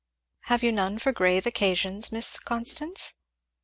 [0.45, 3.13] "Have you none for grave occasions, Miss Constance?"